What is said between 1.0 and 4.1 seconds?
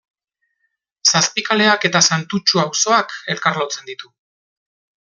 Zazpikaleak eta Santutxu auzoak elkarlotzen